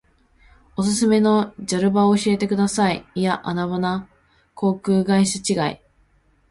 [0.77, 3.05] おすすめのジャル場を教えてください。
[3.13, 4.09] いやアナ場な。
[4.55, 5.77] 航空会社違い。